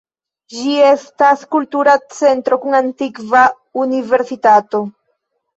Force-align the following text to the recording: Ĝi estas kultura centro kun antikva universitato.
Ĝi 0.53 0.71
estas 0.91 1.43
kultura 1.57 1.95
centro 2.21 2.59
kun 2.63 2.79
antikva 2.81 3.45
universitato. 3.85 4.83